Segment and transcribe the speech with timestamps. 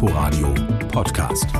[0.00, 0.54] Inforadio
[0.92, 1.52] Podcast.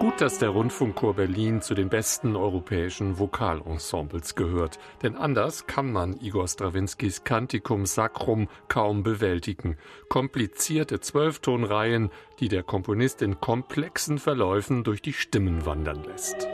[0.00, 4.80] Gut, dass der Rundfunkchor Berlin zu den besten europäischen Vokalensembles gehört.
[5.04, 9.76] Denn anders kann man Igor Strawinskys Canticum Sacrum kaum bewältigen.
[10.08, 12.10] Komplizierte Zwölftonreihen,
[12.40, 16.48] die der Komponist in komplexen Verläufen durch die Stimmen wandern lässt.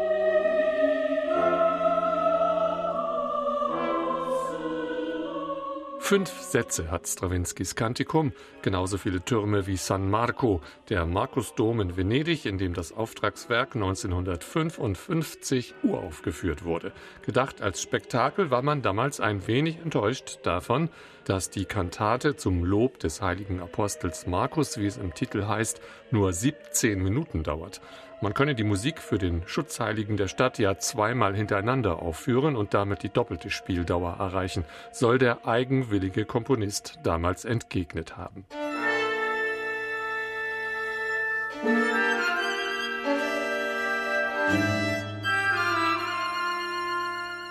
[6.07, 12.47] Fünf Sätze hat Strawinskys Kantikum, genauso viele Türme wie San Marco, der Markusdom in Venedig,
[12.47, 16.93] in dem das Auftragswerk 1955 uraufgeführt wurde.
[17.23, 20.91] Gedacht als Spektakel war man damals ein wenig enttäuscht davon,
[21.25, 25.81] dass die Kantate zum Lob des heiligen Apostels Markus, wie es im Titel heißt,
[26.13, 27.81] nur 17 Minuten dauert.
[28.23, 33.03] Man könne die Musik für den Schutzheiligen der Stadt ja zweimal hintereinander aufführen und damit
[33.03, 38.47] die doppelte Spieldauer erreichen, soll der eigenwillige Komponist damals entgegnet haben.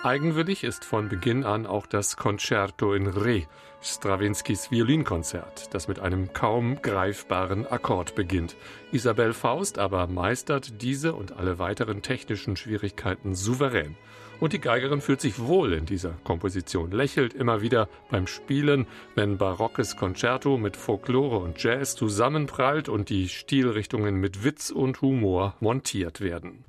[0.06, 3.42] Eigenwillig ist von Beginn an auch das Concerto in Re,
[3.82, 8.54] Strawinskys Violinkonzert, das mit einem kaum greifbaren Akkord beginnt.
[8.92, 13.96] Isabel Faust aber meistert diese und alle weiteren technischen Schwierigkeiten souverän.
[14.38, 19.38] Und die Geigerin fühlt sich wohl in dieser Komposition, lächelt immer wieder beim Spielen, wenn
[19.38, 26.20] barockes Concerto mit Folklore und Jazz zusammenprallt und die Stilrichtungen mit Witz und Humor montiert
[26.20, 26.64] werden.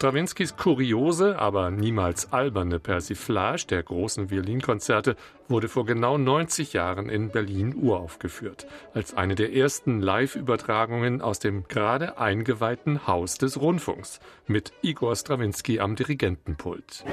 [0.00, 5.14] Strawinskys kuriose, aber niemals alberne Persiflage der großen Violinkonzerte
[5.46, 11.68] wurde vor genau 90 Jahren in Berlin uraufgeführt, als eine der ersten Live-Übertragungen aus dem
[11.68, 17.04] gerade eingeweihten Haus des Rundfunks mit Igor Strawinski am Dirigentenpult.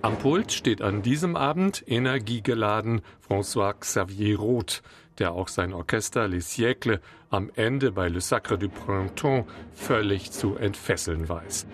[0.00, 4.82] Am Pult steht an diesem Abend energiegeladen François Xavier Roth,
[5.18, 10.56] der auch sein Orchester Les Siècles am Ende bei Le Sacre du Printemps völlig zu
[10.56, 11.66] entfesseln weiß.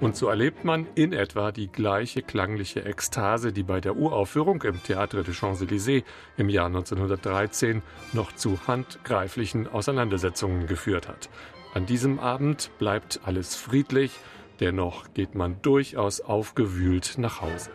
[0.00, 4.76] Und so erlebt man in etwa die gleiche klangliche Ekstase, die bei der Uraufführung im
[4.76, 6.04] Théâtre des Champs-Élysées
[6.38, 7.82] im Jahr 1913
[8.14, 11.28] noch zu handgreiflichen Auseinandersetzungen geführt hat.
[11.74, 14.12] An diesem Abend bleibt alles friedlich,
[14.60, 17.70] dennoch geht man durchaus aufgewühlt nach Hause.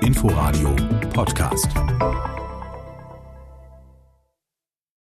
[0.00, 0.74] Inforadio
[1.12, 1.68] Podcast.